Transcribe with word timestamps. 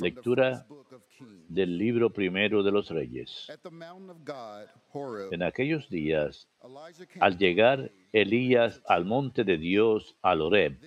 Lectura 0.00 0.66
del 1.48 1.76
libro 1.76 2.10
primero 2.10 2.62
de 2.62 2.70
los 2.70 2.90
reyes. 2.90 3.48
En 5.30 5.42
aquellos 5.42 5.88
días, 5.88 6.48
al 7.20 7.38
llegar 7.38 7.90
Elías 8.12 8.80
al 8.86 9.04
monte 9.04 9.44
de 9.44 9.58
Dios, 9.58 10.16
al 10.22 10.42
Horeb, 10.42 10.78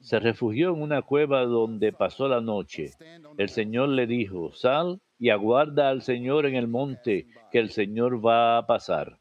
se 0.00 0.18
refugió 0.18 0.74
en 0.74 0.82
una 0.82 1.02
cueva 1.02 1.44
donde 1.44 1.92
pasó 1.92 2.28
la 2.28 2.40
noche. 2.40 2.90
El 3.38 3.48
Señor 3.48 3.88
le 3.90 4.06
dijo, 4.06 4.52
sal 4.52 5.00
y 5.18 5.30
aguarda 5.30 5.88
al 5.88 6.02
Señor 6.02 6.46
en 6.46 6.56
el 6.56 6.68
monte, 6.68 7.28
que 7.50 7.58
el 7.58 7.70
Señor 7.70 8.24
va 8.24 8.58
a 8.58 8.66
pasar. 8.66 9.18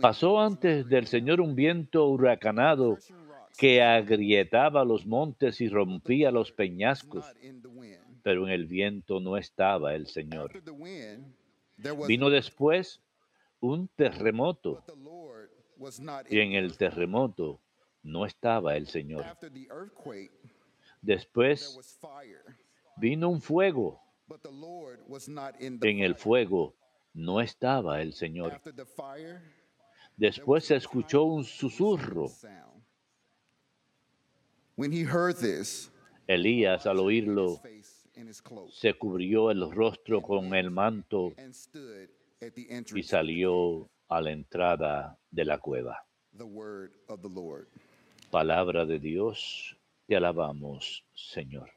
Pasó 0.00 0.40
antes 0.40 0.88
del 0.88 1.06
Señor 1.06 1.40
un 1.40 1.54
viento 1.54 2.06
huracanado 2.06 2.98
que 3.56 3.82
agrietaba 3.82 4.84
los 4.84 5.06
montes 5.06 5.60
y 5.60 5.68
rompía 5.68 6.30
los 6.30 6.52
peñascos, 6.52 7.26
pero 8.22 8.46
en 8.46 8.52
el 8.52 8.66
viento 8.66 9.20
no 9.20 9.36
estaba 9.36 9.94
el 9.94 10.06
Señor. 10.06 10.62
Vino 12.06 12.30
después 12.30 13.02
un 13.60 13.88
terremoto 13.88 14.84
y 16.28 16.38
en 16.40 16.52
el 16.52 16.76
terremoto 16.76 17.60
no 18.02 18.26
estaba 18.26 18.76
el 18.76 18.86
Señor. 18.88 19.24
Después 21.00 21.98
vino 22.96 23.28
un 23.28 23.40
fuego. 23.40 24.00
En 25.58 25.98
el 26.00 26.14
fuego 26.14 26.74
no 27.12 27.40
estaba 27.40 28.00
el 28.00 28.12
Señor. 28.12 28.60
Después 30.16 30.64
se 30.64 30.76
escuchó 30.76 31.24
un 31.24 31.44
susurro. 31.44 32.28
Elías 36.26 36.86
al 36.86 36.98
oírlo 36.98 37.60
se 38.70 38.94
cubrió 38.94 39.50
el 39.50 39.70
rostro 39.70 40.22
con 40.22 40.54
el 40.54 40.70
manto 40.70 41.32
y 42.94 43.02
salió 43.02 43.88
a 44.08 44.20
la 44.20 44.30
entrada 44.30 45.18
de 45.30 45.44
la 45.44 45.58
cueva. 45.58 46.04
Palabra 48.30 48.86
de 48.86 48.98
Dios, 48.98 49.76
te 50.06 50.16
alabamos. 50.16 51.04
Señor, 51.14 51.70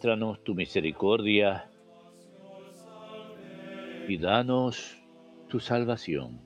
muéstranos 0.00 0.42
tu 0.42 0.54
misericordia 0.54 1.70
y 4.08 4.16
danos 4.16 4.96
tu 5.46 5.60
salvación. 5.60 6.40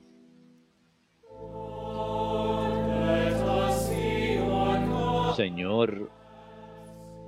Señor, 5.37 6.11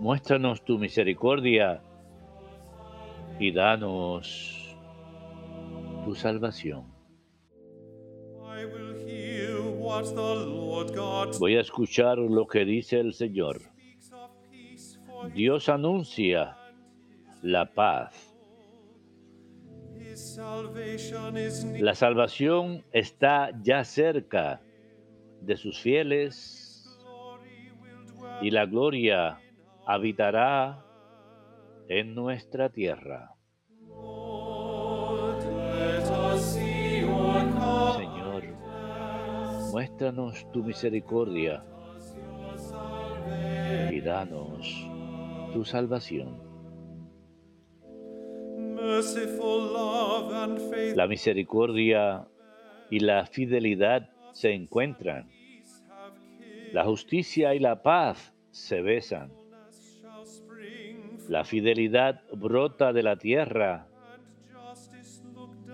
muéstranos 0.02 0.66
tu 0.66 0.78
misericordia 0.78 1.82
y 3.40 3.54
danos 3.54 4.76
tu 6.04 6.14
salvación. 6.14 6.84
Voy 11.40 11.56
a 11.56 11.62
escuchar 11.62 12.18
lo 12.18 12.46
que 12.48 12.66
dice 12.66 13.00
el 13.00 13.14
Señor. 13.14 13.77
Dios 15.34 15.70
anuncia 15.70 16.58
la 17.42 17.74
paz. 17.74 18.36
La 21.80 21.94
salvación 21.96 22.84
está 22.92 23.52
ya 23.62 23.84
cerca 23.84 24.62
de 25.42 25.56
sus 25.56 25.80
fieles 25.80 26.98
y 28.42 28.52
la 28.52 28.66
gloria 28.66 29.40
habitará 29.86 30.84
en 31.88 32.16
nuestra 32.16 32.70
tierra. 32.70 33.34
Señor, 37.96 38.44
muéstranos 39.72 40.52
tu 40.52 40.64
misericordia 40.64 41.64
y 43.92 44.02
danos 44.02 44.88
tu 45.54 45.66
salvación. 45.66 46.40
La 50.96 51.08
misericordia 51.08 52.28
y 52.90 53.00
la 53.00 53.26
fidelidad 53.26 54.10
se 54.34 54.54
encuentran. 54.54 55.30
La 56.74 56.84
justicia 56.84 57.56
y 57.56 57.60
la 57.60 57.82
paz 57.82 58.34
se 58.52 58.82
besan. 58.82 59.32
La 61.28 61.44
fidelidad 61.44 62.22
brota 62.34 62.94
de 62.94 63.04
la 63.04 63.18
tierra 63.18 63.88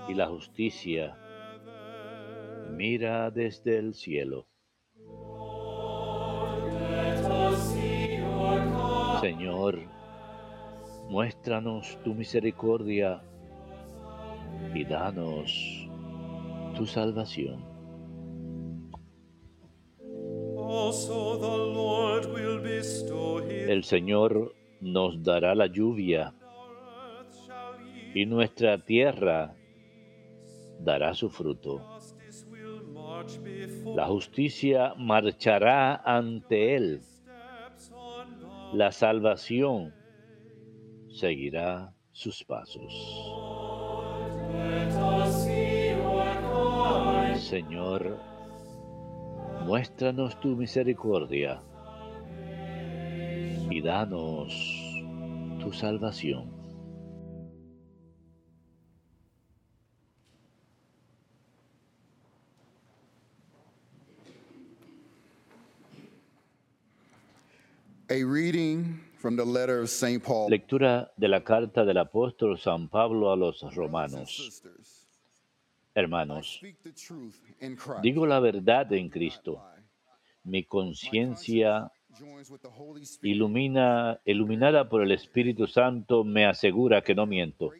y 0.07 0.13
la 0.13 0.27
justicia 0.27 1.17
mira 2.71 3.29
desde 3.31 3.77
el 3.77 3.93
cielo. 3.93 4.47
Señor, 9.23 9.79
muéstranos 11.07 11.97
tu 12.03 12.13
misericordia 12.13 13.21
y 14.75 14.83
danos 14.83 15.87
tu 16.75 16.85
salvación. 16.85 17.63
El 23.69 23.85
Señor 23.85 24.53
nos 24.81 25.23
dará 25.23 25.55
la 25.55 25.67
lluvia 25.67 26.33
y 28.13 28.25
nuestra 28.25 28.77
tierra 28.83 29.55
dará 30.81 31.13
su 31.13 31.29
fruto. 31.29 31.79
La 33.95 34.05
justicia 34.05 34.93
marchará 34.97 35.95
ante 36.03 36.75
Él 36.75 37.01
la 38.73 38.91
salvación 38.91 39.93
seguirá 41.07 41.93
sus 42.11 42.43
pasos. 42.43 42.91
Señor, 47.35 48.17
muéstranos 49.65 50.39
tu 50.39 50.55
misericordia 50.55 51.61
y 53.69 53.81
danos 53.81 54.51
tu 55.59 55.71
salvación. 55.71 56.62
Lectura 70.47 71.11
de 71.17 71.27
la 71.27 71.43
carta 71.43 71.83
del 71.83 71.97
apóstol 71.97 72.59
San 72.59 72.87
Pablo 72.87 73.31
a 73.31 73.35
los 73.35 73.61
romanos. 73.73 74.61
Hermanos, 75.95 76.61
digo 78.03 78.27
la 78.27 78.39
verdad 78.39 78.93
en 78.93 79.09
Cristo. 79.09 79.63
Mi 80.43 80.63
conciencia 80.63 81.91
ilumina, 83.23 84.19
iluminada 84.25 84.87
por 84.89 85.01
el 85.01 85.11
Espíritu 85.11 85.65
Santo 85.65 86.23
me 86.23 86.45
asegura 86.45 87.01
que 87.01 87.15
no 87.15 87.25
miento. 87.25 87.71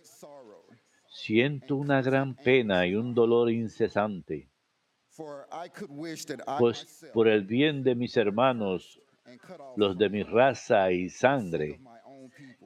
Siento 1.10 1.76
una 1.76 2.02
gran 2.02 2.36
pena 2.36 2.88
y 2.88 2.96
un 2.96 3.14
dolor 3.14 3.52
incesante, 3.52 4.50
pues 6.58 7.06
por 7.14 7.28
el 7.28 7.44
bien 7.44 7.84
de 7.84 7.94
mis 7.94 8.18
hermanos 8.18 9.00
los 9.76 9.98
de 9.98 10.10
mi 10.10 10.24
raza 10.24 10.92
y 10.92 11.10
sangre. 11.10 11.80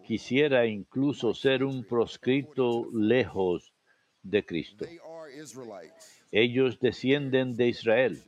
Quisiera 0.06 0.66
incluso 0.66 1.34
ser 1.34 1.64
un 1.64 1.84
proscrito 1.84 2.88
lejos 2.94 3.74
de 4.24 4.46
Cristo. 4.46 4.86
Ellos 6.32 6.80
descienden 6.80 7.56
de 7.56 7.68
Israel, 7.70 8.22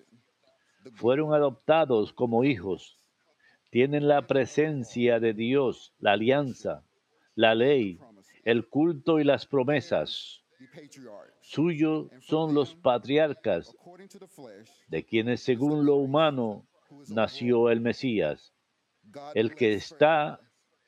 fueron 0.95 1.33
adoptados 1.33 2.13
como 2.13 2.43
hijos, 2.43 2.99
tienen 3.69 4.07
la 4.07 4.25
presencia 4.25 5.19
de 5.19 5.33
Dios, 5.33 5.93
la 5.99 6.13
alianza, 6.13 6.83
la 7.35 7.55
ley, 7.55 7.99
el 8.43 8.67
culto 8.67 9.19
y 9.19 9.23
las 9.23 9.45
promesas. 9.45 10.43
Suyos 11.41 12.09
son 12.21 12.53
los 12.53 12.75
patriarcas, 12.75 13.75
de 14.87 15.05
quienes 15.05 15.41
según 15.41 15.85
lo 15.85 15.95
humano 15.95 16.65
nació 17.09 17.69
el 17.69 17.81
Mesías, 17.81 18.53
el 19.33 19.55
que 19.55 19.73
está 19.73 20.39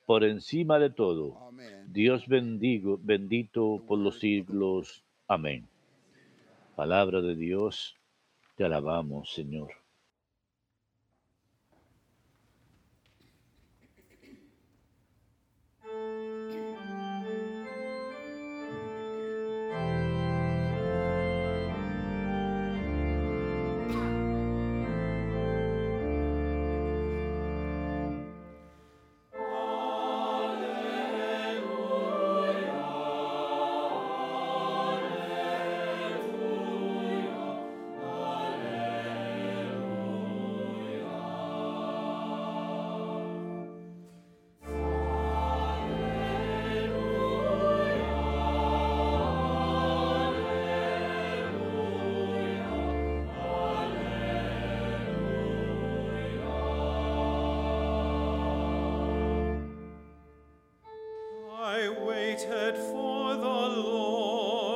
por 0.06 0.24
encima 0.24 0.80
de 0.80 0.90
todo. 0.90 1.52
Dios 1.88 2.28
bendigo, 2.28 3.00
bendito 3.02 3.84
por 3.88 4.00
los 4.00 4.20
siglos. 4.20 5.04
Amén. 5.28 5.68
Palabra 6.76 7.22
de 7.22 7.36
Dios, 7.36 7.96
te 8.56 8.66
alabamos, 8.66 9.34
Señor. 9.34 9.81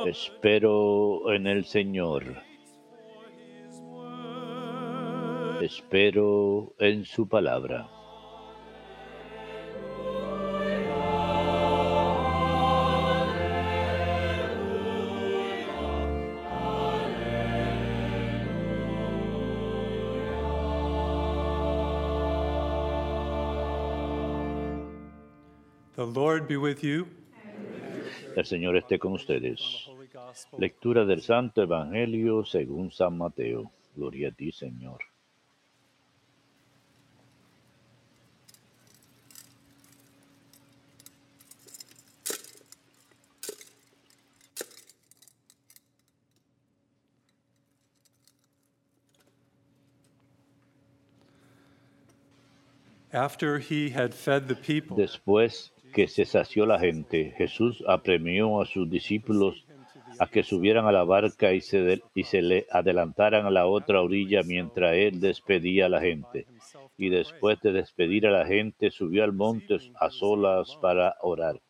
Espero 0.06 1.32
en 1.32 1.46
el 1.46 1.64
Señor. 1.66 2.24
Espero 5.60 6.74
en 6.78 7.04
su 7.04 7.28
palabra. 7.28 7.90
The 25.96 26.06
Lord 26.06 26.46
be 26.46 26.56
with 26.56 26.82
you. 26.82 27.06
El 28.36 28.44
Señor 28.44 28.76
esté 28.76 28.98
con 28.98 29.14
ustedes. 29.14 29.88
Lectura 30.58 31.06
del 31.06 31.22
Santo 31.22 31.62
Evangelio 31.62 32.44
según 32.44 32.90
San 32.90 33.16
Mateo. 33.16 33.72
Gloria 33.94 34.28
a 34.28 34.32
ti, 34.32 34.52
Señor. 34.52 34.98
Después 54.94 55.72
que 55.96 56.08
se 56.08 56.26
sació 56.26 56.66
la 56.66 56.78
gente, 56.78 57.32
Jesús 57.38 57.82
apremió 57.88 58.60
a 58.60 58.66
sus 58.66 58.90
discípulos 58.90 59.64
a 60.18 60.26
que 60.26 60.42
subieran 60.42 60.84
a 60.84 60.92
la 60.92 61.04
barca 61.04 61.54
y 61.54 61.62
se, 61.62 62.42
le 62.42 62.66
adelantaran 62.70 63.46
a 63.46 63.50
la 63.50 63.66
otra 63.66 64.02
orilla 64.02 64.42
mientras 64.42 64.94
él 64.94 65.20
despedía 65.20 65.86
a 65.86 65.88
la 65.88 66.02
gente. 66.02 66.44
Y 66.98 67.08
después 67.08 67.62
de 67.62 67.72
despedir 67.72 68.26
a 68.26 68.30
la 68.30 68.44
gente, 68.44 68.90
subió 68.90 69.24
al 69.24 69.32
monte 69.32 69.78
a 69.98 70.10
solas 70.10 70.76
para 70.82 71.16
orar. 71.22 71.62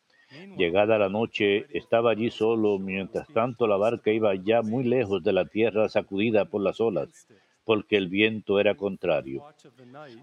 Llegada 0.58 0.99
la 0.99 1.08
noche, 1.08 1.67
estaba 1.70 2.11
allí 2.11 2.31
solo, 2.31 2.81
mientras 2.81 3.28
tanto 3.28 3.69
la 3.69 3.76
barca 3.76 4.11
iba 4.11 4.34
ya 4.34 4.61
muy 4.61 4.82
lejos 4.82 5.23
de 5.23 5.34
la 5.34 5.44
tierra 5.44 5.88
sacudida 5.88 6.46
por 6.46 6.62
las 6.62 6.81
olas, 6.81 7.28
porque 7.64 7.96
el 7.96 8.08
viento 8.08 8.58
era 8.58 8.75
contrario. 8.75 9.44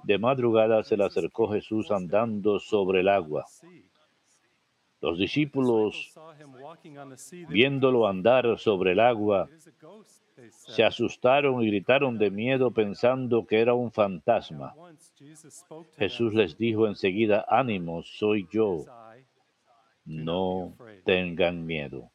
De 0.04 0.18
madrugada 0.18 0.84
se 0.84 0.98
le 0.98 1.06
acercó 1.06 1.48
Jesús 1.48 1.90
andando 1.90 2.60
sobre 2.60 3.00
el 3.00 3.08
agua. 3.08 3.46
Los 5.04 5.18
discípulos, 5.18 6.14
viéndolo 7.50 8.08
andar 8.08 8.58
sobre 8.58 8.94
el 8.94 9.02
agua, 9.02 9.50
se 10.48 10.82
asustaron 10.82 11.62
y 11.62 11.68
gritaron 11.68 12.18
de 12.18 12.32
miedo 12.32 12.72
pensando 12.72 13.46
que 13.46 13.60
era 13.60 13.74
un 13.74 13.92
fantasma. 13.92 14.74
Jesús 15.98 16.34
les 16.34 16.58
dijo 16.58 16.88
enseguida, 16.88 17.46
ánimo, 17.50 18.02
soy 18.04 18.48
yo, 18.50 18.86
no 20.06 20.74
tengan 21.04 21.66
miedo. 21.66 22.10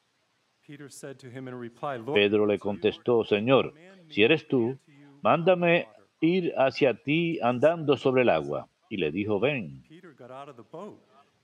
Pedro 2.14 2.46
le 2.46 2.58
contestó, 2.58 3.22
Señor, 3.22 3.74
si 4.08 4.22
eres 4.22 4.48
tú, 4.48 4.78
mándame 5.20 5.88
ir 6.22 6.54
hacia 6.56 6.94
ti 6.94 7.38
andando 7.42 7.98
sobre 7.98 8.22
el 8.22 8.30
agua. 8.30 8.66
Y 8.88 8.96
le 8.96 9.10
dijo, 9.10 9.38
ven. 9.38 9.84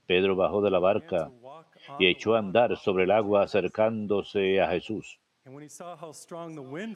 Pedro 0.05 0.35
bajó 0.35 0.61
de 0.61 0.71
la 0.71 0.79
barca 0.79 1.31
y 1.99 2.07
echó 2.07 2.35
a 2.35 2.39
andar 2.39 2.77
sobre 2.77 3.05
el 3.05 3.11
agua 3.11 3.43
acercándose 3.43 4.61
a 4.61 4.69
Jesús. 4.69 5.19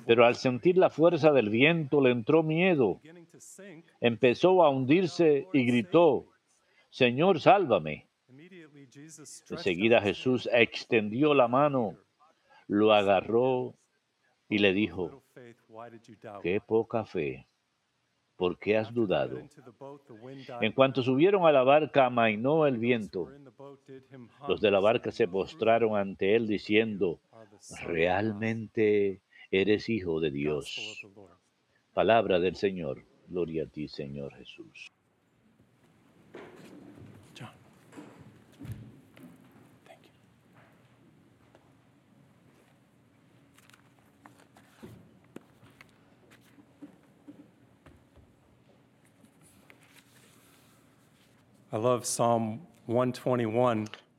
Pero 0.06 0.26
al 0.26 0.36
sentir 0.36 0.78
la 0.78 0.90
fuerza 0.90 1.32
del 1.32 1.50
viento 1.50 2.02
le 2.02 2.12
entró 2.12 2.42
miedo. 2.42 3.00
Empezó 4.02 4.64
a 4.64 4.70
hundirse 4.70 5.48
y 5.54 5.66
gritó, 5.66 6.26
Señor, 6.90 7.40
sálvame. 7.40 8.08
Enseguida 9.50 10.02
Jesús 10.02 10.50
extendió 10.52 11.34
la 11.34 11.48
mano, 11.48 11.96
lo 12.68 12.94
agarró 12.94 13.76
y 14.48 14.58
le 14.58 14.74
dijo, 14.74 15.24
qué 16.42 16.60
poca 16.60 17.06
fe. 17.06 17.46
¿Por 18.40 18.58
qué 18.58 18.78
has 18.78 18.94
dudado? 18.94 19.38
En 20.62 20.72
cuanto 20.72 21.04
subieron 21.04 21.46
a 21.46 21.52
la 21.52 21.64
barca, 21.64 22.06
amainó 22.06 22.66
el 22.66 22.78
viento. 22.78 23.30
Los 24.48 24.62
de 24.62 24.72
la 24.72 24.80
barca 24.80 25.12
se 25.12 25.28
postraron 25.28 25.98
ante 25.98 26.38
él 26.38 26.48
diciendo, 26.48 27.20
realmente 27.86 29.20
eres 29.52 29.90
hijo 29.90 30.22
de 30.22 30.32
Dios. 30.32 31.06
Palabra 31.94 32.40
del 32.40 32.56
Señor. 32.56 33.04
Gloria 33.28 33.64
a 33.64 33.68
ti, 33.68 33.90
Señor 33.90 34.34
Jesús. 34.36 34.90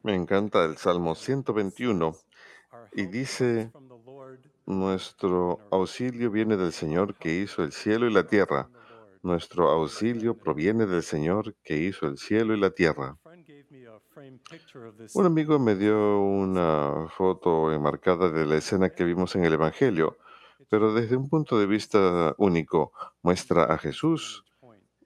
Me 0.04 0.14
encanta 0.14 0.64
el 0.64 0.76
Salmo 0.76 1.16
121 1.16 2.14
y 2.92 3.06
dice, 3.06 3.72
nuestro 4.66 5.58
auxilio 5.72 6.30
viene 6.30 6.56
del 6.56 6.72
Señor 6.72 7.16
que 7.16 7.40
hizo 7.40 7.64
el 7.64 7.72
cielo 7.72 8.06
y 8.06 8.12
la 8.12 8.24
tierra. 8.24 8.68
Nuestro 9.22 9.68
auxilio 9.68 10.36
proviene 10.36 10.86
del 10.86 11.02
Señor 11.02 11.56
que 11.64 11.76
hizo 11.76 12.06
el 12.06 12.18
cielo 12.18 12.54
y 12.54 12.60
la 12.60 12.70
tierra. 12.70 13.18
Un 15.14 15.26
amigo 15.26 15.58
me 15.58 15.74
dio 15.74 16.20
una 16.20 17.08
foto 17.16 17.72
enmarcada 17.72 18.30
de 18.30 18.46
la 18.46 18.58
escena 18.58 18.90
que 18.90 19.02
vimos 19.02 19.34
en 19.34 19.44
el 19.44 19.54
Evangelio, 19.54 20.18
pero 20.68 20.94
desde 20.94 21.16
un 21.16 21.28
punto 21.28 21.58
de 21.58 21.66
vista 21.66 22.32
único. 22.38 22.92
Muestra 23.22 23.64
a 23.64 23.76
Jesús 23.76 24.44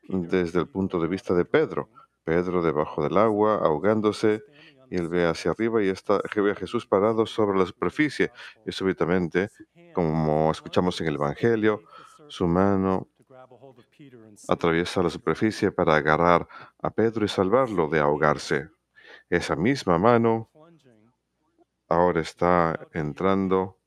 desde 0.08 0.60
el 0.60 0.68
punto 0.68 1.00
de 1.00 1.08
vista 1.08 1.32
de 1.32 1.46
Pedro. 1.46 1.88
Pedro 2.24 2.62
debajo 2.62 3.02
del 3.02 3.18
agua, 3.18 3.56
ahogándose, 3.56 4.42
y 4.90 4.96
él 4.96 5.08
ve 5.08 5.26
hacia 5.26 5.52
arriba 5.52 5.82
y 5.82 5.88
está, 5.88 6.20
ve 6.34 6.50
a 6.50 6.54
Jesús 6.54 6.86
parado 6.86 7.26
sobre 7.26 7.58
la 7.58 7.66
superficie. 7.66 8.32
Y 8.66 8.72
súbitamente, 8.72 9.50
como 9.92 10.50
escuchamos 10.50 11.00
en 11.00 11.08
el 11.08 11.14
Evangelio, 11.14 11.82
su 12.28 12.46
mano 12.46 13.08
atraviesa 14.48 15.02
la 15.02 15.10
superficie 15.10 15.70
para 15.72 15.96
agarrar 15.96 16.48
a 16.82 16.90
Pedro 16.90 17.24
y 17.24 17.28
salvarlo 17.28 17.88
de 17.88 18.00
ahogarse. 18.00 18.70
Esa 19.28 19.56
misma 19.56 19.98
mano 19.98 20.50
ahora 21.88 22.20
está 22.20 22.88
entrando, 22.92 23.78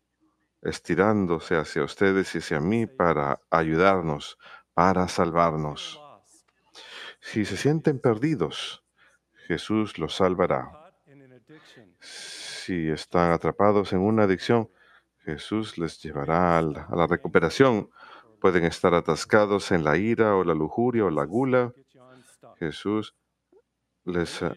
estirándose 0.61 1.55
hacia 1.55 1.83
ustedes 1.83 2.33
y 2.35 2.39
hacia 2.39 2.59
mí 2.59 2.85
para 2.85 3.41
ayudarnos, 3.49 4.37
para 4.73 5.07
salvarnos. 5.07 6.06
Si 7.29 7.43
se 7.43 7.57
sienten 7.57 7.99
perdidos, 7.99 8.85
Jesús 9.47 9.97
los 9.97 10.15
salvará. 10.15 10.71
Si 11.99 12.87
están 12.87 13.33
atrapados 13.33 13.91
en 13.91 13.99
una 13.99 14.23
adicción, 14.23 14.69
Jesús 15.25 15.77
les 15.77 16.01
llevará 16.01 16.57
a 16.57 16.61
la, 16.61 17.05
recuperación. 17.05 17.89
Pueden 18.39 18.63
estar 18.63 18.93
atascados 18.93 19.73
en 19.73 19.83
la 19.83 19.97
ira 19.97 20.37
o 20.37 20.45
la 20.45 20.53
lujuria 20.53 21.03
o 21.03 21.09
la 21.09 21.25
gula. 21.25 21.73
Jesús 22.59 23.13
les 24.05 24.41
eh, 24.41 24.55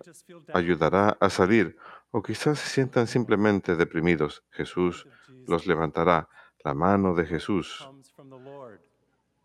ayudará 0.54 1.16
a 1.18 1.28
salir. 1.28 1.76
O 2.12 2.22
quizás 2.22 2.60
se 2.60 2.68
sientan 2.68 3.08
simplemente 3.08 3.74
deprimidos. 3.74 4.44
Jesús 4.50 5.08
los 5.48 5.66
levantará. 5.66 6.28
La 6.62 6.74
mano 6.74 7.14
de 7.14 7.26
Jesús. 7.26 7.88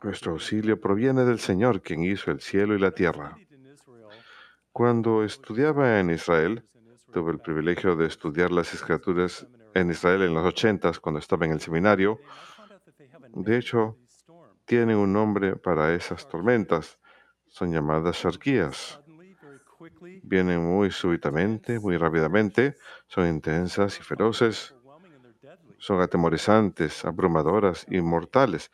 Nuestro 0.03 0.33
auxilio 0.33 0.79
proviene 0.79 1.25
del 1.25 1.39
Señor, 1.39 1.81
quien 1.81 2.03
hizo 2.03 2.31
el 2.31 2.41
cielo 2.41 2.75
y 2.75 2.79
la 2.79 2.91
tierra. 2.91 3.35
Cuando 4.71 5.23
estudiaba 5.23 5.99
en 5.99 6.09
Israel, 6.09 6.65
tuve 7.11 7.31
el 7.31 7.39
privilegio 7.39 7.95
de 7.95 8.07
estudiar 8.07 8.51
las 8.51 8.73
escrituras 8.73 9.47
en 9.73 9.89
Israel 9.89 10.23
en 10.23 10.33
los 10.33 10.45
ochentas, 10.45 10.99
cuando 10.99 11.19
estaba 11.19 11.45
en 11.45 11.53
el 11.53 11.61
seminario. 11.61 12.19
De 13.33 13.57
hecho, 13.57 13.97
tienen 14.65 14.97
un 14.97 15.13
nombre 15.13 15.55
para 15.55 15.93
esas 15.93 16.27
tormentas. 16.27 16.99
Son 17.47 17.71
llamadas 17.71 18.17
sharquías. 18.17 18.99
Vienen 20.23 20.63
muy 20.63 20.91
súbitamente, 20.91 21.79
muy 21.79 21.97
rápidamente, 21.97 22.75
son 23.07 23.27
intensas 23.27 23.99
y 23.99 24.03
feroces, 24.03 24.73
son 25.77 26.01
atemorizantes, 26.01 27.05
abrumadoras 27.05 27.85
y 27.89 28.01
mortales. 28.01 28.71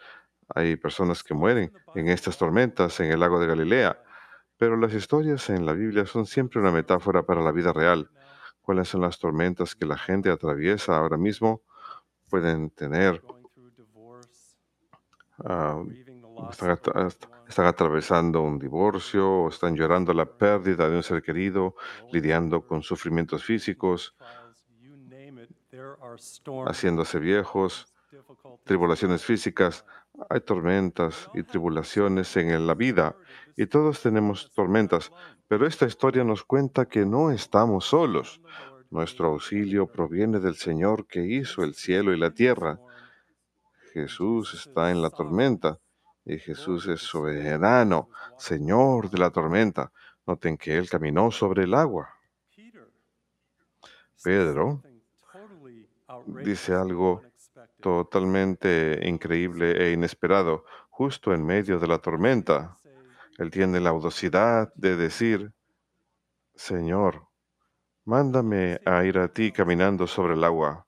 Hay 0.54 0.76
personas 0.76 1.24
que 1.24 1.34
mueren 1.34 1.72
en 1.96 2.08
estas 2.08 2.38
tormentas 2.38 3.00
en 3.00 3.12
el 3.12 3.20
lago 3.20 3.40
de 3.40 3.48
Galilea, 3.48 4.02
pero 4.58 4.78
las 4.78 4.94
historias 4.94 5.50
en 5.50 5.66
la 5.66 5.74
Biblia 5.74 6.06
son 6.06 6.26
siempre 6.26 6.60
una 6.60 6.72
metáfora 6.72 7.24
para 7.24 7.42
la 7.42 7.52
vida 7.52 7.74
real. 7.74 8.10
¿Cuáles 8.62 8.90
son 8.90 9.02
las 9.02 9.18
tormentas 9.18 9.76
que 9.76 9.86
la 9.86 9.98
gente 9.98 10.30
atraviesa 10.30 10.98
ahora 10.98 11.18
mismo? 11.18 11.62
Pueden 12.30 12.70
tener 12.70 13.22
ah, 15.44 15.82
están, 17.50 17.66
atravesando 17.66 18.42
un 18.42 18.60
divorcio, 18.60 19.50
están 19.50 19.76
llorando 19.76 20.14
la 20.14 20.26
pérdida 20.26 20.90
de 20.90 20.98
un 20.98 21.04
ser 21.04 21.22
querido, 21.22 21.76
lidiando 22.12 22.66
con 22.66 22.82
sufrimientos 22.82 23.44
físicos, 23.44 24.16
haciéndose 26.68 27.20
viejos, 27.20 27.88
tribulaciones 28.64 29.24
físicas. 29.24 29.86
Hay 30.30 30.42
tormentas 30.42 31.30
y 31.34 31.44
tribulaciones 31.44 32.36
en 32.38 32.68
la 32.68 32.74
vida 32.74 33.16
y 33.56 33.66
todos 33.66 34.02
tenemos 34.02 34.52
tormentas, 34.54 35.12
pero 35.48 35.68
esta 35.68 35.86
historia 35.86 36.24
nos 36.24 36.44
cuenta 36.44 36.86
que 36.86 37.06
no 37.06 37.32
estamos 37.32 37.86
solos. 37.86 38.42
Nuestro 38.90 39.28
auxilio 39.28 39.88
proviene 39.88 40.40
del 40.40 40.56
Señor 40.56 41.08
que 41.08 41.26
hizo 41.26 41.64
el 41.64 41.74
cielo 41.76 42.14
y 42.14 42.18
la 42.18 42.32
tierra. 42.32 42.80
Jesús 43.94 44.54
está 44.54 44.92
en 44.92 45.02
la 45.02 45.10
tormenta 45.10 45.80
y 46.26 46.38
Jesús 46.38 46.88
es 46.88 47.02
soberano, 47.02 48.10
Señor 48.38 49.10
de 49.10 49.18
la 49.18 49.30
tormenta. 49.30 49.92
Noten 50.28 50.58
que 50.58 50.78
Él 50.78 50.90
caminó 50.90 51.32
sobre 51.32 51.64
el 51.64 51.74
agua. 51.74 52.10
Pedro 54.24 54.84
dice 56.44 56.74
algo 56.74 57.24
totalmente 57.82 59.00
increíble 59.04 59.72
e 59.84 59.92
inesperado, 59.92 60.64
justo 60.90 61.34
en 61.34 61.46
medio 61.46 61.80
de 61.80 61.88
la 61.88 61.98
tormenta. 61.98 62.78
Él 63.38 63.50
tiene 63.50 63.80
la 63.80 63.90
audacidad 63.90 64.72
de 64.76 64.96
decir, 64.96 65.52
Señor, 66.56 67.28
mándame 68.06 68.80
a 68.86 69.04
ir 69.04 69.18
a 69.18 69.28
ti 69.28 69.52
caminando 69.52 70.06
sobre 70.08 70.36
el 70.36 70.44
agua, 70.44 70.86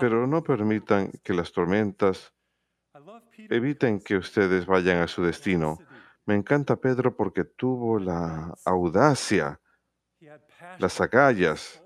pero 0.00 0.26
no 0.26 0.42
permitan 0.42 1.10
que 1.22 1.34
las 1.34 1.50
tormentas 1.52 2.34
Eviten 3.36 4.00
que 4.00 4.16
ustedes 4.16 4.66
vayan 4.66 4.98
a 4.98 5.08
su 5.08 5.22
destino. 5.22 5.78
Me 6.26 6.34
encanta 6.34 6.76
Pedro 6.76 7.16
porque 7.16 7.44
tuvo 7.44 7.98
la 7.98 8.54
audacia, 8.64 9.60
las 10.78 11.00
agallas, 11.00 11.82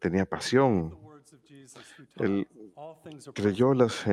tenía 0.00 0.24
pasión. 0.24 0.98
Él 2.16 2.48
creyó 3.34 3.74
las, 3.74 4.04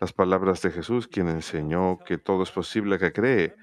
las 0.00 0.12
palabras 0.12 0.62
de 0.62 0.70
Jesús, 0.70 1.08
quien 1.08 1.28
enseñó 1.28 1.98
que 1.98 2.18
todo 2.18 2.42
es 2.42 2.50
posible 2.50 2.98
que 2.98 3.12
cree. 3.12 3.56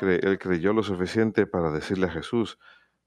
Él 0.00 0.38
creyó 0.38 0.72
lo 0.72 0.82
suficiente 0.82 1.46
para 1.46 1.70
decirle 1.70 2.06
a 2.06 2.10
Jesús, 2.10 2.58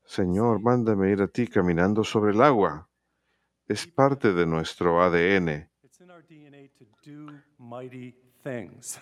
Señor, 0.05 0.61
mándame 0.61 1.11
ir 1.11 1.21
a 1.21 1.27
ti 1.27 1.47
caminando 1.47 2.03
sobre 2.03 2.33
el 2.33 2.41
agua. 2.41 2.89
Es 3.67 3.87
parte 3.87 4.33
de 4.33 4.45
nuestro 4.45 5.01
ADN 5.01 5.69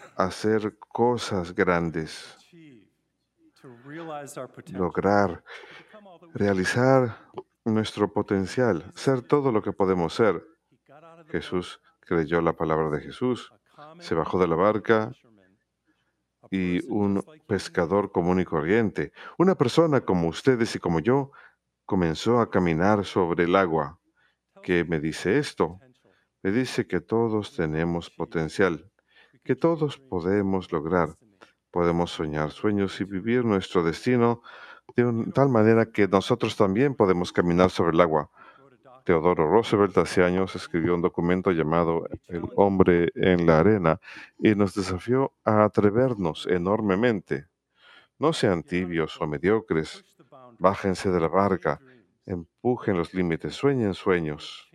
hacer 0.16 0.78
cosas 0.78 1.54
grandes, 1.54 2.38
lograr, 4.72 5.44
realizar 6.34 7.18
nuestro 7.66 8.12
potencial, 8.12 8.92
ser 8.96 9.22
todo 9.22 9.52
lo 9.52 9.62
que 9.62 9.72
podemos 9.72 10.14
ser. 10.14 10.44
Jesús 11.30 11.80
creyó 12.00 12.42
la 12.42 12.54
palabra 12.54 12.90
de 12.90 13.02
Jesús, 13.02 13.52
se 14.00 14.16
bajó 14.16 14.40
de 14.40 14.48
la 14.48 14.56
barca 14.56 15.12
y 16.50 16.86
un 16.92 17.24
pescador 17.48 18.12
común 18.12 18.40
y 18.40 18.46
corriente, 18.46 19.14
una 19.38 19.56
persona 19.56 20.02
como 20.02 20.28
ustedes 20.28 20.76
y 20.76 20.80
como 20.80 21.00
yo, 21.00 21.32
comenzó 21.86 22.40
a 22.40 22.50
caminar 22.50 23.06
sobre 23.06 23.46
el 23.46 23.56
agua. 23.56 24.00
¿Qué 24.64 24.84
me 24.84 25.00
dice 25.00 25.38
esto? 25.38 25.80
Me 26.44 26.52
dice 26.52 26.88
que 26.88 27.02
todos 27.02 27.56
tenemos 27.56 28.10
potencial, 28.10 28.90
que 29.44 29.56
todos 29.56 29.98
podemos 29.98 30.72
lograr, 30.72 31.16
podemos 31.70 32.12
soñar 32.12 32.52
sueños 32.52 33.00
y 33.00 33.04
vivir 33.04 33.46
nuestro 33.46 33.84
destino 33.84 34.42
de 34.96 35.32
tal 35.34 35.50
manera 35.50 35.86
que 35.86 36.08
nosotros 36.08 36.56
también 36.56 36.96
podemos 36.96 37.32
caminar 37.32 37.70
sobre 37.70 37.92
el 37.92 38.02
agua. 38.02 38.30
Teodoro 39.04 39.50
Roosevelt 39.50 39.98
hace 39.98 40.24
años 40.24 40.56
escribió 40.56 40.94
un 40.94 41.02
documento 41.02 41.52
llamado 41.52 42.08
El 42.28 42.44
hombre 42.56 43.12
en 43.16 43.48
la 43.48 43.60
arena 43.60 44.00
y 44.38 44.54
nos 44.54 44.76
desafió 44.76 45.34
a 45.44 45.64
atrevernos 45.64 46.46
enormemente. 46.48 47.48
No 48.20 48.32
sean 48.32 48.62
tibios 48.62 49.20
o 49.20 49.26
mediocres, 49.26 50.04
bájense 50.60 51.10
de 51.10 51.20
la 51.20 51.28
barca, 51.28 51.80
empujen 52.26 52.98
los 52.98 53.14
límites, 53.14 53.56
sueñen 53.56 53.96
sueños 53.96 54.72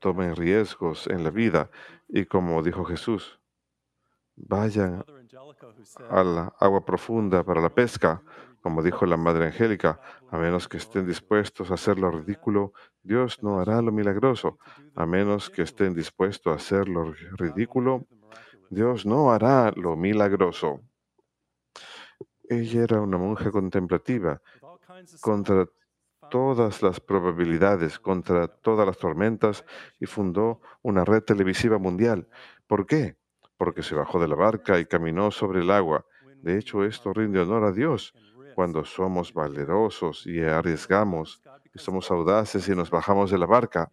tomen 0.00 0.34
riesgos 0.34 1.06
en 1.06 1.22
la 1.22 1.30
vida 1.30 1.70
y 2.08 2.24
como 2.24 2.62
dijo 2.62 2.84
Jesús, 2.84 3.38
vayan 4.34 5.04
a 6.10 6.24
la 6.24 6.52
agua 6.58 6.84
profunda 6.84 7.44
para 7.44 7.60
la 7.60 7.68
pesca, 7.70 8.22
como 8.62 8.82
dijo 8.82 9.06
la 9.06 9.16
Madre 9.16 9.46
Angélica, 9.46 10.00
a 10.30 10.38
menos 10.38 10.68
que 10.68 10.76
estén 10.76 11.06
dispuestos 11.06 11.70
a 11.70 11.74
hacer 11.74 11.98
lo 11.98 12.10
ridículo, 12.10 12.72
Dios 13.02 13.42
no 13.42 13.60
hará 13.60 13.80
lo 13.80 13.92
milagroso. 13.92 14.58
A 14.94 15.06
menos 15.06 15.48
que 15.48 15.62
estén 15.62 15.94
dispuestos 15.94 16.52
a 16.52 16.56
hacer 16.56 16.88
lo 16.88 17.12
ridículo, 17.38 18.06
Dios 18.68 19.06
no 19.06 19.32
hará 19.32 19.72
lo 19.76 19.96
milagroso. 19.96 20.80
Ella 22.48 22.82
era 22.82 23.00
una 23.00 23.16
monja 23.16 23.50
contemplativa. 23.50 24.42
Contra 25.20 25.66
todas 26.30 26.82
las 26.82 27.00
probabilidades, 27.00 27.98
contra 27.98 28.48
todas 28.48 28.86
las 28.86 28.98
tormentas 28.98 29.64
y 29.98 30.06
fundó 30.06 30.60
una 30.82 31.04
red 31.04 31.22
televisiva 31.22 31.78
mundial. 31.78 32.28
¿Por 32.66 32.86
qué? 32.86 33.19
Porque 33.60 33.82
se 33.82 33.94
bajó 33.94 34.18
de 34.18 34.26
la 34.26 34.36
barca 34.36 34.78
y 34.78 34.86
caminó 34.86 35.30
sobre 35.30 35.60
el 35.60 35.70
agua. 35.70 36.06
De 36.40 36.56
hecho, 36.56 36.82
esto 36.82 37.12
rinde 37.12 37.40
honor 37.40 37.64
a 37.64 37.72
Dios 37.72 38.14
cuando 38.54 38.86
somos 38.86 39.34
valerosos 39.34 40.26
y 40.26 40.40
arriesgamos, 40.40 41.42
y 41.74 41.78
somos 41.78 42.10
audaces 42.10 42.66
y 42.68 42.74
nos 42.74 42.88
bajamos 42.88 43.30
de 43.30 43.36
la 43.36 43.44
barca. 43.44 43.92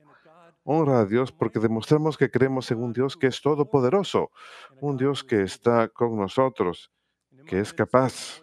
Honra 0.63 1.01
a 1.01 1.05
Dios 1.05 1.33
porque 1.33 1.59
demostramos 1.59 2.17
que 2.17 2.31
creemos 2.31 2.71
en 2.71 2.81
un 2.81 2.93
Dios 2.93 3.17
que 3.17 3.27
es 3.27 3.41
todopoderoso, 3.41 4.31
un 4.79 4.95
Dios 4.95 5.25
que 5.25 5.41
está 5.41 5.89
con 5.89 6.15
nosotros, 6.15 6.89
que 7.45 7.59
es 7.59 7.73
capaz 7.73 8.41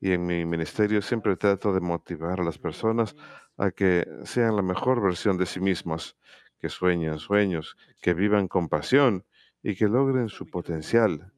y 0.00 0.10
en 0.10 0.26
mi 0.26 0.44
ministerio 0.44 1.00
siempre 1.02 1.36
trato 1.36 1.72
de 1.72 1.80
motivar 1.80 2.40
a 2.40 2.44
las 2.44 2.58
personas 2.58 3.14
a 3.56 3.70
que 3.70 4.04
sean 4.24 4.56
la 4.56 4.62
mejor 4.62 5.00
versión 5.00 5.38
de 5.38 5.46
sí 5.46 5.60
mismas, 5.60 6.16
que 6.58 6.68
sueñen 6.68 7.20
sueños, 7.20 7.76
que 8.00 8.12
vivan 8.12 8.48
con 8.48 8.68
pasión 8.68 9.24
y 9.62 9.74
que 9.74 9.86
logren 9.86 10.28
su 10.28 10.46
potencial. 10.46 11.32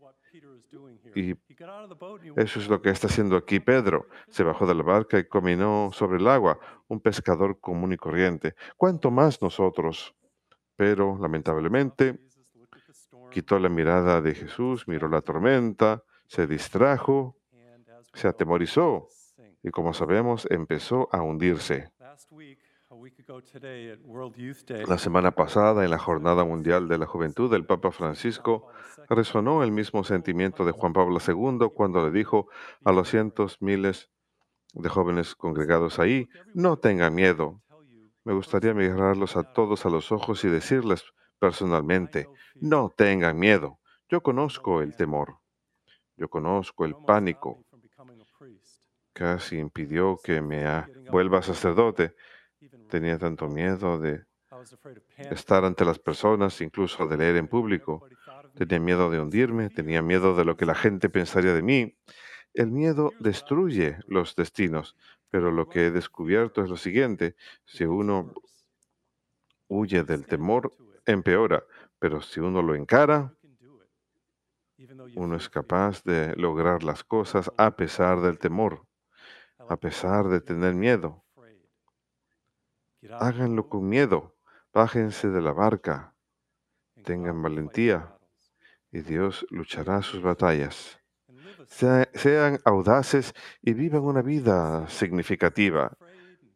Y 1.15 1.33
eso 2.37 2.59
es 2.59 2.69
lo 2.69 2.83
que 2.83 2.91
está 2.91 3.07
haciendo 3.07 3.37
aquí 3.37 3.61
Pedro. 3.61 4.09
Se 4.29 4.43
bajó 4.43 4.67
de 4.67 4.75
la 4.75 4.83
barca 4.83 5.19
y 5.19 5.29
caminó 5.29 5.91
sobre 5.93 6.19
el 6.19 6.27
agua, 6.27 6.59
un 6.89 7.01
pescador 7.01 7.61
común 7.61 7.93
y 7.93 7.97
corriente. 7.97 8.55
¿Cuánto 8.77 9.11
más 9.11 9.41
nosotros? 9.41 10.15
Pero 10.77 11.17
lamentablemente 11.21 12.19
quitó 13.31 13.59
la 13.59 13.69
mirada 13.69 14.21
de 14.21 14.35
Jesús, 14.35 14.89
miró 14.89 15.09
la 15.09 15.21
tormenta, 15.21 16.03
se 16.27 16.47
distrajo, 16.47 17.37
se 18.13 18.29
atemorizó 18.29 19.09
y 19.63 19.71
como 19.71 19.93
sabemos 19.93 20.47
empezó 20.51 21.09
a 21.13 21.23
hundirse. 21.23 21.91
La 24.87 24.99
semana 24.99 25.31
pasada, 25.33 25.85
en 25.85 25.91
la 25.91 25.99
Jornada 25.99 26.45
Mundial 26.45 26.89
de 26.89 26.99
la 26.99 27.07
Juventud, 27.07 27.53
el 27.55 27.65
Papa 27.65 27.91
Francisco 27.91 28.69
resonó 29.09 29.63
el 29.63 29.73
mismo 29.73 30.05
sentimiento 30.05 30.65
de 30.65 30.73
Juan 30.73 30.93
Pablo 30.93 31.19
II 31.27 31.71
cuando 31.75 32.05
le 32.05 32.11
dijo 32.11 32.49
a 32.85 32.93
los 32.93 33.09
cientos 33.09 33.61
miles 33.61 34.11
de 34.75 34.89
jóvenes 34.89 35.35
congregados 35.35 35.99
ahí, 35.99 36.29
no 36.53 36.77
tengan 36.77 37.15
miedo. 37.15 37.63
Me 38.25 38.33
gustaría 38.33 38.75
mirarlos 38.75 39.37
a 39.37 39.43
todos 39.43 39.85
a 39.87 39.91
los 39.91 40.11
ojos 40.11 40.45
y 40.45 40.49
decirles 40.49 41.05
personalmente, 41.39 42.29
no 42.55 42.93
tengan 42.97 43.39
miedo. 43.39 43.79
Yo 44.09 44.23
conozco 44.23 44.81
el 44.81 44.97
temor. 44.97 45.39
Yo 46.17 46.29
conozco 46.29 46.85
el 46.85 46.95
pánico. 47.07 47.65
Casi 49.13 49.59
impidió 49.59 50.19
que 50.23 50.41
me 50.41 50.65
vuelva 51.11 51.43
sacerdote. 51.43 52.15
Tenía 52.89 53.19
tanto 53.19 53.49
miedo 53.49 53.99
de 53.99 54.25
estar 55.31 55.65
ante 55.65 55.85
las 55.85 55.99
personas, 55.99 56.61
incluso 56.61 57.07
de 57.07 57.17
leer 57.17 57.37
en 57.37 57.49
público. 57.49 58.07
Tenía 58.55 58.81
miedo 58.81 59.11
de 59.11 59.21
hundirme, 59.21 59.71
tenía 59.71 60.03
miedo 60.03 60.35
de 60.37 60.45
lo 60.45 60.57
que 60.57 60.67
la 60.67 60.75
gente 60.75 61.09
pensaría 61.09 61.53
de 61.53 61.63
mí. 61.63 61.97
El 62.53 62.71
miedo 62.71 63.13
destruye 63.19 63.99
los 64.07 64.37
destinos, 64.37 64.97
pero 65.29 65.51
lo 65.51 65.69
que 65.69 65.87
he 65.87 65.91
descubierto 65.91 66.63
es 66.63 66.71
lo 66.71 66.77
siguiente. 66.77 67.35
Si 67.65 67.85
uno 67.85 68.33
huye 69.67 70.05
del 70.05 70.27
temor, 70.27 70.73
empeora, 71.05 71.65
pero 71.99 72.21
si 72.21 72.39
uno 72.39 72.63
lo 72.63 72.77
encara, 72.77 73.35
uno 75.17 75.37
es 75.37 75.49
capaz 75.49 76.03
de 76.05 76.35
lograr 76.37 76.85
las 76.85 77.03
cosas 77.03 77.51
a 77.57 77.75
pesar 77.75 78.21
del 78.21 78.39
temor, 78.39 78.87
a 79.59 79.77
pesar 79.77 80.29
de 80.29 80.41
tener 80.41 80.75
miedo. 80.75 81.24
Háganlo 83.13 83.69
con 83.69 83.89
miedo, 83.89 84.37
bájense 84.73 85.29
de 85.29 85.41
la 85.41 85.53
barca, 85.53 86.15
tengan 87.05 87.43
valentía 87.43 88.17
y 88.91 89.01
Dios 89.01 89.47
luchará 89.51 90.03
sus 90.03 90.23
batallas. 90.23 91.01
sean 91.67 92.59
audaces 92.65 93.35
y 93.63 93.75
vivan 93.75 94.03
una 94.03 94.23
vida 94.23 94.89
significativa. 94.89 95.97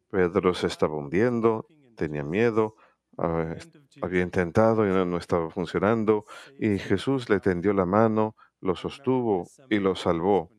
Pedro 0.09 0.53
se 0.53 0.67
estaba 0.67 0.95
hundiendo, 0.95 1.67
tenía 1.95 2.23
miedo, 2.23 2.75
Ah, 3.21 3.53
había 4.01 4.21
intentado 4.21 4.87
y 4.87 4.91
no, 4.91 5.17
estaba 5.17 5.49
funcionando 5.49 6.23
y 6.57 6.77
Jesús 6.77 7.29
le 7.29 7.41
tendió 7.41 7.73
la 7.73 7.85
mano, 7.85 8.37
lo 8.61 8.77
sostuvo 8.77 9.45
y 9.69 9.79
lo 9.79 9.93
salvó 9.93 10.49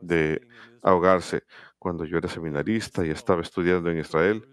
de 0.00 0.46
ahogarse. 0.80 1.42
Cuando 1.76 2.04
yo 2.04 2.18
era 2.18 2.28
seminarista 2.28 3.04
y 3.04 3.10
estaba 3.10 3.42
estudiando 3.42 3.90
en 3.90 3.98
Israel, 3.98 4.46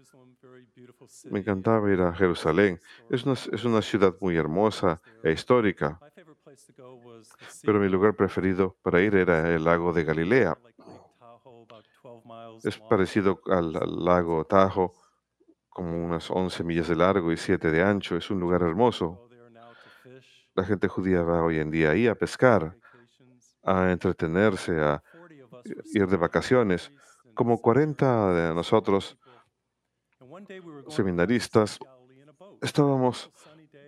me 1.30 1.40
encantaba 1.40 1.90
ir 1.92 2.00
a 2.00 2.12
Jerusalén. 2.12 2.80
Es 3.10 3.24
una, 3.24 3.34
es 3.34 3.64
una 3.64 3.82
ciudad 3.82 4.14
muy 4.20 4.36
hermosa 4.36 5.00
e 5.22 5.32
histórica, 5.32 5.98
pero 7.64 7.80
mi 7.80 7.88
lugar 7.88 8.14
preferido 8.14 8.76
para 8.82 9.00
ir 9.00 9.14
era 9.14 9.54
el 9.54 9.64
lago 9.64 9.92
de 9.92 10.04
Galilea. 10.04 10.58
Es 12.64 12.78
parecido 12.78 13.40
al, 13.46 13.76
al 13.76 14.04
lago 14.04 14.44
Tajo, 14.44 14.94
como 15.68 16.04
unas 16.04 16.30
11 16.30 16.64
millas 16.64 16.88
de 16.88 16.96
largo 16.96 17.32
y 17.32 17.36
7 17.36 17.70
de 17.70 17.82
ancho. 17.82 18.16
Es 18.16 18.30
un 18.30 18.40
lugar 18.40 18.62
hermoso. 18.62 19.28
La 20.54 20.64
gente 20.64 20.86
judía 20.88 21.22
va 21.22 21.42
hoy 21.42 21.58
en 21.58 21.70
día 21.70 21.90
ahí 21.90 22.06
a 22.06 22.14
pescar, 22.14 22.76
a 23.62 23.90
entretenerse, 23.90 24.78
a 24.80 25.02
ir 25.94 26.06
de 26.06 26.16
vacaciones. 26.16 26.92
Como 27.34 27.62
40 27.62 28.34
de 28.34 28.54
nosotros, 28.54 29.16
seminaristas, 30.88 31.78
estábamos 32.60 33.30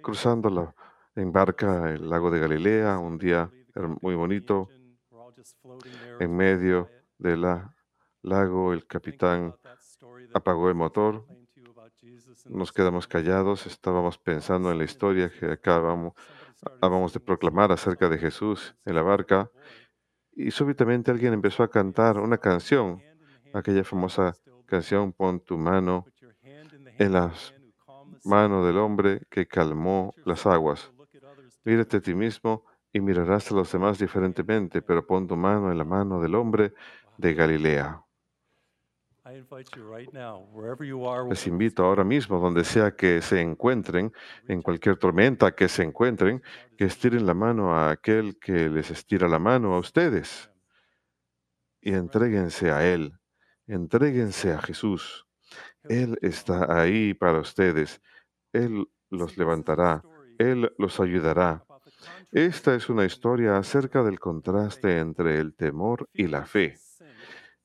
cruzando 0.03 0.51
la, 0.51 0.75
en 1.15 1.33
barca 1.33 1.91
el 1.91 2.09
lago 2.09 2.31
de 2.31 2.41
Galilea, 2.41 2.99
un 2.99 3.19
día 3.19 3.51
muy 4.01 4.15
bonito. 4.15 4.69
En 6.21 6.37
medio 6.37 6.89
del 7.19 7.45
lago, 8.23 8.73
el 8.73 8.87
capitán 8.87 9.55
apagó 10.33 10.69
el 10.69 10.75
motor. 10.75 11.25
nos 12.47 12.73
quedamos 12.73 13.07
callados, 13.07 13.67
estábamos 13.67 14.19
pensando 14.19 14.71
en 14.71 14.79
la 14.79 14.85
historia 14.85 15.31
que 15.31 15.47
acabamos, 15.47 16.15
de 17.13 17.21
proclamar 17.21 17.73
acerca 17.73 18.09
de 18.09 18.19
Jesús 18.19 18.75
en 18.85 18.95
la 18.95 19.03
barca. 19.03 19.51
y 20.37 20.51
súbitamente 20.51 21.11
alguien 21.13 21.33
empezó 21.33 21.63
a 21.63 21.71
cantar 21.71 22.19
una 22.19 22.39
canción, 22.39 23.01
aquella 23.53 23.85
famosa 23.85 24.35
canción, 24.67 25.13
pon 25.13 25.41
tu 25.41 25.57
mano 25.57 26.05
en 26.99 27.13
las 27.13 27.55
manos 28.25 28.67
del 28.67 28.79
hombre 28.79 29.23
que 29.31 29.47
calmó 29.47 30.15
las 30.25 30.47
aguas. 30.47 30.91
Mírate 31.65 31.99
a 31.99 32.01
ti 32.01 32.15
mismo 32.15 32.65
y 32.93 33.01
mirarás 33.01 33.51
a 33.51 33.55
los 33.55 33.73
demás 33.73 33.99
diferentemente, 33.99 34.83
pero 34.83 35.07
pon 35.07 35.27
tu 35.27 35.37
mano 35.37 35.71
en 35.71 35.79
la 35.79 35.85
mano 35.85 36.21
del 36.21 36.35
hombre 36.35 36.73
de 37.19 37.35
Galilea. 37.35 38.05
Les 41.31 41.47
invito 41.47 41.85
ahora 41.85 42.05
mismo, 42.05 42.39
donde 42.39 42.63
sea 42.63 42.95
que 42.95 43.23
se 43.23 43.41
encuentren, 43.41 44.13
en 44.47 44.61
cualquier 44.61 44.99
tormenta 44.99 45.55
que 45.55 45.69
se 45.69 45.83
encuentren, 45.83 46.43
que 46.77 46.85
estiren 46.85 47.25
la 47.25 47.33
mano 47.33 47.75
a 47.75 47.91
aquel 47.91 48.39
que 48.39 48.69
les 48.69 48.91
estira 48.91 49.27
la 49.27 49.39
mano 49.39 49.75
a 49.75 49.79
ustedes. 49.79 50.51
Y 51.81 51.95
entréguense 51.95 52.71
a 52.71 52.87
Él, 52.87 53.19
entréguense 53.67 54.53
a 54.53 54.61
Jesús. 54.61 55.24
Él 55.89 56.19
está 56.23 56.81
ahí 56.81 57.15
para 57.15 57.41
ustedes. 57.41 58.01
Él 58.53 58.87
los 59.11 59.37
levantará, 59.37 60.03
Él 60.39 60.73
los 60.79 61.01
ayudará. 61.01 61.65
Esta 62.33 62.75
es 62.75 62.89
una 62.89 63.05
historia 63.05 63.57
acerca 63.57 64.03
del 64.03 64.19
contraste 64.19 64.99
entre 64.99 65.39
el 65.39 65.55
temor 65.55 66.09
y 66.13 66.27
la 66.27 66.47
fe. 66.47 66.77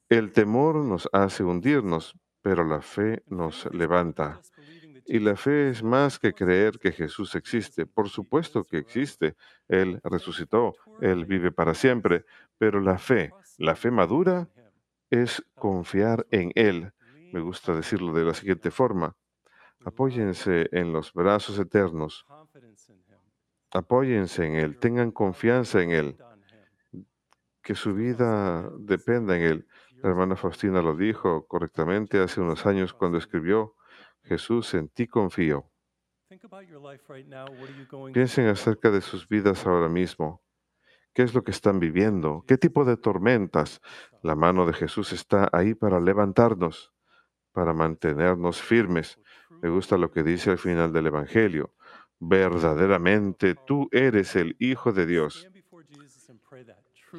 El 0.09 0.31
temor 0.31 0.75
nos 0.75 1.09
hace 1.13 1.43
hundirnos, 1.43 2.15
pero 2.41 2.63
la 2.63 2.81
fe 2.81 3.23
nos 3.27 3.71
levanta. 3.73 4.41
Y 5.05 5.19
la 5.19 5.35
fe 5.35 5.69
es 5.69 5.81
más 5.81 6.19
que 6.19 6.33
creer 6.33 6.77
que 6.77 6.91
Jesús 6.91 7.33
existe. 7.33 7.87
Por 7.87 8.09
supuesto 8.09 8.63
que 8.63 8.77
existe. 8.77 9.35
Él 9.67 9.99
resucitó, 10.03 10.75
Él 11.01 11.25
vive 11.25 11.51
para 11.51 11.73
siempre. 11.73 12.25
Pero 12.59 12.79
la 12.79 12.97
fe, 12.99 13.31
la 13.57 13.75
fe 13.75 13.89
madura, 13.89 14.47
es 15.09 15.43
confiar 15.55 16.27
en 16.29 16.51
Él. 16.53 16.93
Me 17.31 17.41
gusta 17.41 17.75
decirlo 17.75 18.13
de 18.13 18.25
la 18.25 18.33
siguiente 18.33 18.71
forma. 18.71 19.15
Apóyense 19.85 20.67
en 20.71 20.91
los 20.91 21.13
brazos 21.13 21.57
eternos. 21.59 22.25
Apóyense 23.71 24.45
en 24.45 24.55
Él. 24.55 24.77
Tengan 24.77 25.11
confianza 25.11 25.81
en 25.81 25.91
Él. 25.91 26.17
Que 27.61 27.75
su 27.75 27.93
vida 27.93 28.69
dependa 28.79 29.37
en 29.37 29.43
Él. 29.43 29.67
La 30.01 30.09
hermana 30.09 30.35
Faustina 30.35 30.81
lo 30.81 30.95
dijo 30.95 31.45
correctamente 31.47 32.19
hace 32.19 32.41
unos 32.41 32.65
años 32.65 32.93
cuando 32.93 33.17
escribió, 33.17 33.75
Jesús, 34.23 34.73
en 34.73 34.89
ti 34.89 35.07
confío. 35.07 35.69
Piensen 38.13 38.47
acerca 38.47 38.91
de 38.91 39.01
sus 39.01 39.27
vidas 39.27 39.65
ahora 39.65 39.89
mismo. 39.89 40.41
¿Qué 41.13 41.23
es 41.23 41.33
lo 41.33 41.43
que 41.43 41.51
están 41.51 41.79
viviendo? 41.79 42.43
¿Qué 42.47 42.57
tipo 42.57 42.85
de 42.85 42.95
tormentas? 42.95 43.81
La 44.21 44.35
mano 44.35 44.65
de 44.65 44.73
Jesús 44.73 45.11
está 45.11 45.49
ahí 45.51 45.73
para 45.73 45.99
levantarnos, 45.99 46.93
para 47.51 47.73
mantenernos 47.73 48.61
firmes. 48.61 49.19
Me 49.61 49.69
gusta 49.69 49.97
lo 49.97 50.11
que 50.11 50.23
dice 50.23 50.51
al 50.51 50.57
final 50.57 50.93
del 50.93 51.07
Evangelio. 51.07 51.73
Verdaderamente 52.19 53.55
tú 53.55 53.87
eres 53.91 54.35
el 54.35 54.55
Hijo 54.59 54.91
de 54.91 55.05
Dios. 55.05 55.49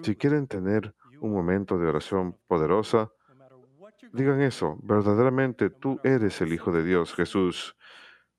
Si 0.02 0.16
quieren 0.16 0.46
tener 0.46 0.94
un 1.20 1.32
momento 1.32 1.78
de 1.78 1.88
oración 1.88 2.36
poderosa, 2.46 3.10
digan 4.12 4.40
eso, 4.40 4.78
verdaderamente 4.82 5.70
tú 5.70 6.00
eres 6.04 6.40
el 6.40 6.52
Hijo 6.52 6.72
de 6.72 6.84
Dios, 6.84 7.14
Jesús. 7.14 7.76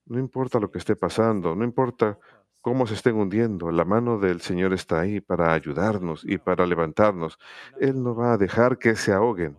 No 0.06 0.19
importa 0.19 0.60
lo 0.60 0.71
que 0.71 0.80
esté 0.80 0.95
pasando, 0.95 1.56
no 1.56 1.63
importa 1.63 2.17
cómo 2.62 2.86
se 2.86 2.93
estén 2.93 3.15
hundiendo, 3.15 3.71
la 3.71 3.86
mano 3.86 4.19
del 4.19 4.41
Señor 4.41 4.73
está 4.73 5.01
ahí 5.01 5.19
para 5.19 5.54
ayudarnos 5.54 6.23
y 6.23 6.38
para 6.38 6.65
levantarnos. 6.65 7.38
Él 7.80 8.01
no 8.01 8.15
va 8.15 8.34
a 8.34 8.38
dejar 8.38 8.77
que 8.77 8.95
se 8.95 9.12
ahoguen. 9.12 9.58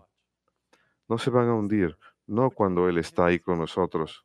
No 1.09 1.19
se 1.19 1.31
van 1.31 1.49
a 1.49 1.55
hundir, 1.55 1.99
no 2.27 2.51
cuando 2.51 2.89
Él 2.89 2.99
está 2.99 3.27
ahí 3.27 3.39
con 3.39 3.59
nosotros. 3.59 4.23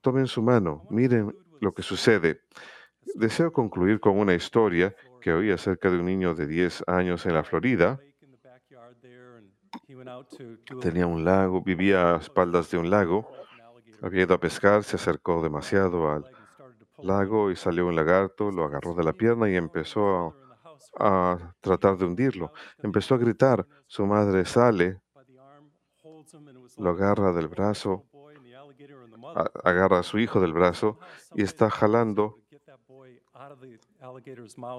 Tomen 0.00 0.26
su 0.26 0.42
mano, 0.42 0.86
miren 0.90 1.34
lo 1.60 1.72
que 1.72 1.82
sucede. 1.82 2.42
Deseo 3.14 3.52
concluir 3.52 4.00
con 4.00 4.18
una 4.18 4.34
historia 4.34 4.94
que 5.20 5.32
oí 5.32 5.50
acerca 5.50 5.90
de 5.90 5.98
un 5.98 6.06
niño 6.06 6.34
de 6.34 6.46
10 6.46 6.84
años 6.86 7.26
en 7.26 7.34
la 7.34 7.44
Florida. 7.44 7.98
Tenía 10.80 11.06
un 11.06 11.24
lago, 11.24 11.62
vivía 11.62 12.14
a 12.14 12.18
espaldas 12.18 12.70
de 12.70 12.78
un 12.78 12.90
lago. 12.90 13.28
Había 14.02 14.22
ido 14.22 14.34
a 14.34 14.40
pescar, 14.40 14.84
se 14.84 14.96
acercó 14.96 15.42
demasiado 15.42 16.10
al 16.10 16.24
lago 16.98 17.50
y 17.50 17.56
salió 17.56 17.86
un 17.86 17.96
lagarto, 17.96 18.50
lo 18.50 18.64
agarró 18.64 18.94
de 18.94 19.04
la 19.04 19.12
pierna 19.12 19.50
y 19.50 19.56
empezó 19.56 20.34
a, 20.98 21.34
a 21.34 21.54
tratar 21.60 21.96
de 21.96 22.04
hundirlo. 22.04 22.52
Empezó 22.78 23.14
a 23.14 23.18
gritar. 23.18 23.66
Su 23.86 24.06
madre 24.06 24.44
sale, 24.44 25.00
lo 26.76 26.90
agarra 26.90 27.32
del 27.32 27.48
brazo, 27.48 28.04
agarra 29.64 30.00
a 30.00 30.02
su 30.02 30.18
hijo 30.18 30.40
del 30.40 30.52
brazo 30.52 30.98
y 31.34 31.42
está 31.42 31.70
jalando 31.70 32.38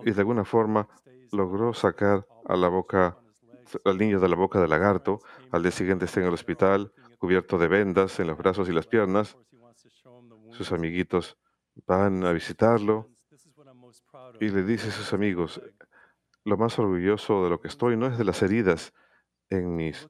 y 0.03 0.11
de 0.11 0.19
alguna 0.19 0.45
forma 0.45 0.87
logró 1.31 1.73
sacar 1.73 2.25
a 2.45 2.55
la 2.55 2.67
boca 2.67 3.17
al 3.83 3.97
niño 3.97 4.19
de 4.19 4.29
la 4.29 4.35
boca 4.35 4.59
del 4.59 4.69
lagarto. 4.69 5.19
Al 5.51 5.61
día 5.61 5.71
siguiente 5.71 6.05
está 6.05 6.21
en 6.21 6.27
el 6.27 6.33
hospital, 6.33 6.93
cubierto 7.17 7.57
de 7.57 7.67
vendas 7.67 8.19
en 8.19 8.27
los 8.27 8.37
brazos 8.37 8.69
y 8.69 8.71
las 8.71 8.87
piernas. 8.87 9.37
Sus 10.51 10.71
amiguitos 10.71 11.37
van 11.85 12.23
a 12.25 12.31
visitarlo 12.31 13.09
y 14.39 14.49
le 14.49 14.63
dice 14.63 14.87
a 14.87 14.91
sus 14.91 15.13
amigos, 15.13 15.61
lo 16.43 16.57
más 16.57 16.79
orgulloso 16.79 17.43
de 17.43 17.49
lo 17.49 17.59
que 17.59 17.67
estoy 17.67 17.97
no 17.97 18.07
es 18.07 18.17
de 18.17 18.23
las 18.23 18.41
heridas 18.41 18.93
en 19.49 19.75
mis 19.75 20.07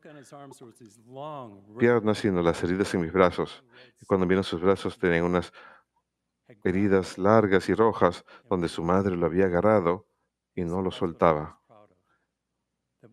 piernas, 1.78 2.18
sino 2.18 2.42
las 2.42 2.64
heridas 2.64 2.94
en 2.94 3.02
mis 3.02 3.12
brazos. 3.12 3.64
Y 4.02 4.06
cuando 4.06 4.26
miran 4.26 4.44
sus 4.44 4.62
brazos, 4.62 4.98
tenían 4.98 5.26
unas 5.26 5.54
heridas 6.64 7.18
largas 7.18 7.70
y 7.70 7.74
rojas 7.74 8.26
donde 8.50 8.68
su 8.68 8.84
madre 8.84 9.16
lo 9.16 9.26
había 9.26 9.46
agarrado 9.46 10.08
y 10.56 10.64
no 10.64 10.82
lo 10.82 10.92
soltaba. 10.92 11.62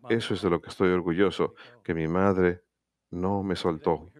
Eso 0.09 0.33
es 0.33 0.41
de 0.41 0.49
lo 0.49 0.61
que 0.61 0.69
estoy 0.69 0.89
orgulloso, 0.89 1.55
que 1.83 1.93
mi 1.93 2.07
madre 2.07 2.63
no 3.11 3.43
me 3.43 3.55
soltó. 3.55 4.11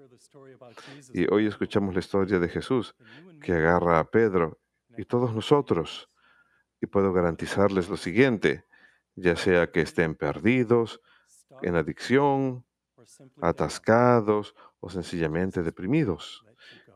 Y 1.13 1.31
hoy 1.31 1.47
escuchamos 1.47 1.93
la 1.93 1.99
historia 1.99 2.39
de 2.39 2.49
Jesús, 2.49 2.95
que 3.41 3.53
agarra 3.53 3.99
a 3.99 4.09
Pedro 4.09 4.59
y 4.97 5.05
todos 5.05 5.33
nosotros. 5.33 6.09
Y 6.81 6.87
puedo 6.87 7.13
garantizarles 7.13 7.89
lo 7.89 7.97
siguiente, 7.97 8.65
ya 9.15 9.35
sea 9.35 9.71
que 9.71 9.81
estén 9.81 10.15
perdidos, 10.15 11.01
en 11.61 11.75
adicción, 11.75 12.65
atascados 13.41 14.55
o 14.79 14.89
sencillamente 14.89 15.63
deprimidos. 15.63 16.45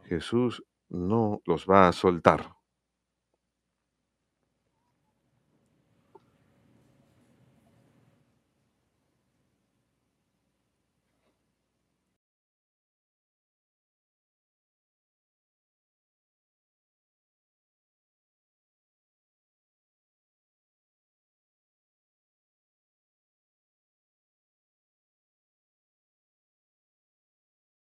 Jesús 0.04 0.64
no 0.90 1.42
los 1.46 1.66
va 1.68 1.88
a 1.88 1.92
soltar. 1.92 2.59